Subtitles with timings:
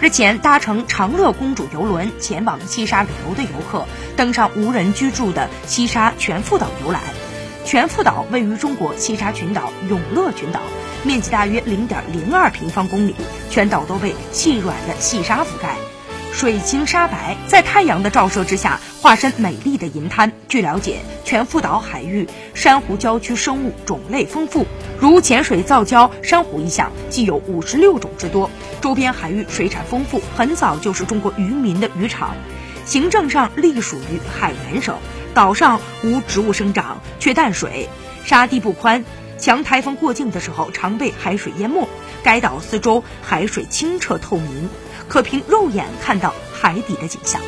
[0.00, 3.84] 日前，搭乘长乐公主游轮前往西沙旅游的游客，
[4.16, 7.02] 登上无人居住的西沙全富岛游览。
[7.64, 10.60] 全富岛位于中国西沙群岛永乐群岛，
[11.02, 13.16] 面积大约零点零二平方公里，
[13.50, 15.74] 全岛都被细软的细沙覆盖。
[16.32, 20.30] 水清沙白，在太阳的照射之下，化身美丽的银滩。
[20.46, 24.64] 据了解，全富岛海域珊瑚礁区生物种类丰富，
[25.00, 28.50] 如浅水造礁珊瑚一项，既有五十六种之多。
[28.80, 32.34] 周边海域水产丰富，很早就是中国渔民的渔场。
[32.84, 34.96] 行政上隶属于海南省，
[35.34, 37.88] 岛上无植物生长，缺淡水，
[38.24, 39.04] 沙地不宽，
[39.38, 41.88] 强台风过境的时候常被海水淹没。
[42.24, 44.68] 该岛四周海水清澈透明。
[45.08, 47.40] 可凭肉眼看到海底的景象。